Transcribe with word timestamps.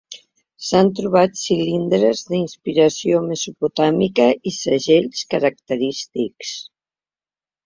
S'han 0.67 0.87
trobat 0.99 1.35
cilindres 1.41 2.23
d'inspiració 2.29 3.19
mesopotàmica 3.27 4.27
i 4.53 4.55
segells 4.57 5.23
característics. 5.35 6.57